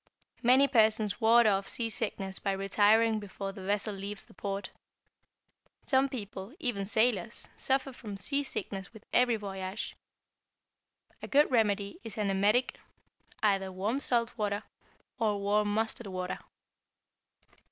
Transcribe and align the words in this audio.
Many 0.41 0.67
persons 0.67 1.21
ward 1.21 1.45
off 1.45 1.67
seasickness 1.67 2.39
by 2.39 2.53
retiring 2.53 3.19
before 3.19 3.51
the 3.51 3.63
vessel 3.63 3.93
leaves 3.93 4.23
the 4.23 4.33
port. 4.33 4.71
Some 5.83 6.09
people, 6.09 6.55
even 6.57 6.85
sailors, 6.85 7.47
suffer 7.55 7.93
from 7.93 8.17
seasickness 8.17 8.93
with 8.93 9.05
every 9.13 9.35
voyage. 9.35 9.95
A 11.21 11.27
good 11.27 11.51
remedy 11.51 11.99
is 12.03 12.17
an 12.17 12.31
emetic, 12.31 12.79
either 13.43 13.71
warm 13.71 13.99
salt 13.99 14.35
water, 14.39 14.63
or 15.19 15.39
warm 15.39 15.71
mustard 15.71 16.07
water. 16.07 16.39